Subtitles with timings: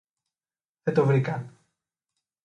[0.83, 1.57] Δεν το βρήκαν